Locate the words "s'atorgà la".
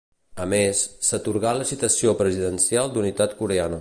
1.09-1.67